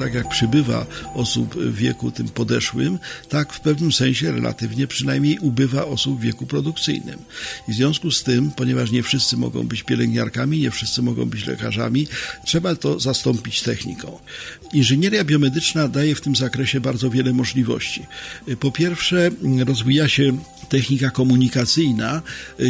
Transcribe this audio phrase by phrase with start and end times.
[0.00, 2.98] tak jak przybywa osób w wieku tym podeszłym,
[3.28, 7.18] tak w pewnym sensie relatywnie przynajmniej ubywa osób w wieku produkcyjnym.
[7.68, 11.46] I w związku z tym, ponieważ nie wszyscy mogą być pielęgniarkami, nie wszyscy mogą być
[11.46, 12.06] lekarzami,
[12.44, 14.18] trzeba to zastąpić techniką.
[14.72, 18.06] Inżynieria biomedyczna daje w tym zakresie bardzo wiele możliwości.
[18.60, 19.30] Po pierwsze,
[19.66, 22.22] rozwija się technika komunikacyjna,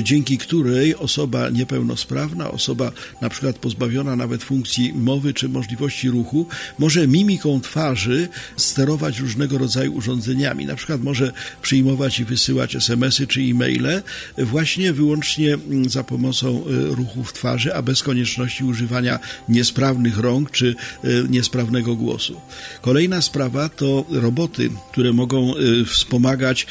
[0.03, 6.47] dzięki której osoba niepełnosprawna, osoba na przykład pozbawiona nawet funkcji mowy czy możliwości ruchu,
[6.79, 10.67] może mimiką twarzy sterować różnego rodzaju urządzeniami.
[10.67, 14.03] Na przykład może przyjmować i wysyłać SMS-y czy e-maile
[14.39, 20.75] właśnie wyłącznie za pomocą e, ruchów twarzy, a bez konieczności używania niesprawnych rąk czy
[21.05, 22.41] e, niesprawnego głosu.
[22.83, 26.67] Kolejna sprawa to roboty, które mogą e, wspomagać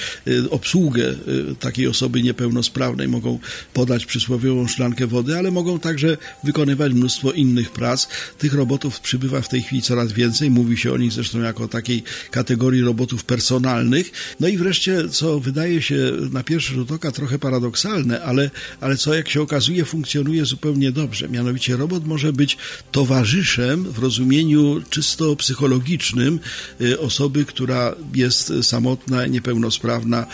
[0.50, 1.16] obsługę
[1.60, 3.40] takiej osoby niepełnosprawnej, mogą
[3.74, 8.08] podać przysłowiową szklankę wody, ale mogą także wykonywać mnóstwo innych prac.
[8.38, 10.50] Tych robotów przybywa w tej chwili coraz więcej więcej.
[10.50, 14.12] Mówi się o nich zresztą jako takiej kategorii robotów personalnych.
[14.40, 18.52] No i wreszcie, co wydaje się na pierwszy rzut oka trochę paradoksalne, ale,
[18.82, 21.30] ale co jak się okazuje funkcjonuje zupełnie dobrze.
[21.30, 22.58] Mianowicie robot może być
[22.92, 26.40] towarzyszem w rozumieniu czysto psychologicznym
[26.82, 30.26] y, osoby, która jest samotna, niepełnosprawna,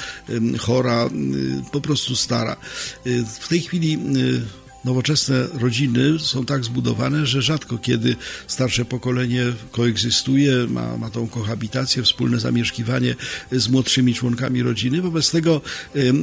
[0.59, 1.09] chora, y,
[1.71, 2.55] po prostu stara.
[3.07, 3.97] Y, w tej chwili
[4.85, 8.15] nowoczesne rodziny są tak zbudowane, że rzadko kiedy
[8.47, 13.15] starsze pokolenie koegzystuje, ma, ma tą kohabitację, wspólne zamieszkiwanie
[13.51, 15.01] z młodszymi członkami rodziny.
[15.01, 15.61] Wobec tego
[15.95, 16.13] y,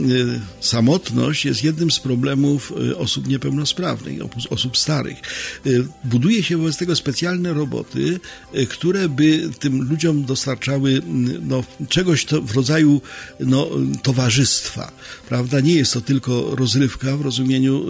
[0.61, 4.19] samotność jest jednym z problemów y, osób niepełnosprawnych,
[4.51, 5.19] osób starych.
[5.67, 8.21] Y, buduje się wobec tego specjalne roboty,
[8.69, 11.03] które by tym ludziom dostarczały
[11.43, 13.01] no, czegoś to w rodzaju
[13.41, 13.71] no,
[14.03, 14.93] towarzystwa.
[15.29, 15.61] Prawda?
[15.61, 17.85] Nie jest to tylko rozrywka w rozumieniu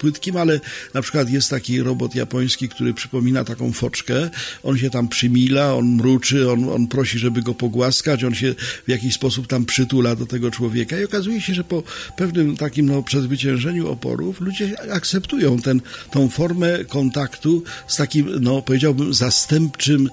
[0.00, 0.60] płytkim, ale
[0.94, 4.30] na przykład jest taki robot japoński, który przypomina taką foczkę.
[4.62, 8.54] On się tam przymila, on mruczy, on, on prosi, żeby go pogłaskać, on się
[8.86, 11.82] w jakiś sposób tam przytula do tego człowieka i okazuje się, że po
[12.16, 19.14] pewnym takim no, przezwyciężeniu oporów ludzie akceptują ten, tą formę kontaktu z takim, no powiedziałbym,
[19.14, 20.10] zastępczym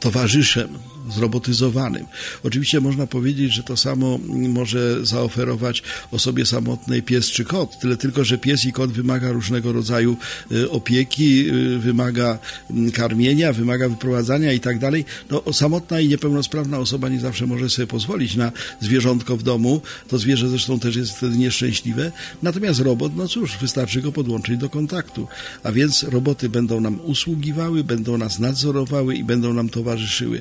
[0.00, 2.06] towarzyszem zrobotyzowanym.
[2.44, 4.18] Oczywiście można powiedzieć, że to samo
[4.48, 9.72] może zaoferować osobie samotnej pies czy kot, tyle tylko, że pies i kot wymaga różnego
[9.72, 10.16] rodzaju
[10.52, 12.38] y, opieki, y, wymaga
[12.70, 15.04] mm, karmienia, wymaga wyprowadzania i tak dalej.
[15.30, 19.80] No, samotna i niepełnosprawna osoba nie zawsze może sobie pozwolić na zwierzątko w domu.
[20.08, 22.12] To zwierzę zresztą też jest wtedy nieszczęśliwe.
[22.42, 25.28] Natomiast robot, no cóż, wystarczy go podłączyć do kontaktu.
[25.62, 30.40] A więc roboty będą nam usługiwały, będą nas nadzorowały i będą nam towarzyszyły.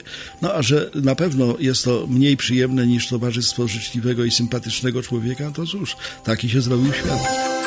[0.49, 5.51] No a że na pewno jest to mniej przyjemne niż towarzystwo życzliwego i sympatycznego człowieka,
[5.51, 7.58] to cóż, taki się zrobił świat.